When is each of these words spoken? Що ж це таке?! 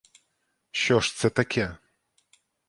Що 0.71 0.99
ж 0.99 1.15
це 1.15 1.29
таке?! 1.29 1.77